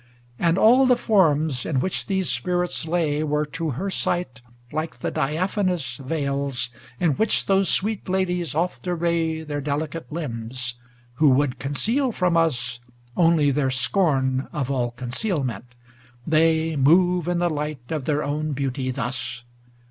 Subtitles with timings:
[0.39, 4.97] LXV And all the forms in which those spirits lay Were to her sight like
[5.01, 10.73] the diaphanous Veils in which those sweet ladies oft array Their delicate limbs,
[11.17, 12.79] who would conceal from us
[13.15, 15.65] Only their scorn of all concealment;
[16.25, 19.43] they Move in the light of their own beauty thus.